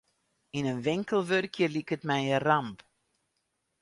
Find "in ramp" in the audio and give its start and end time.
2.35-2.79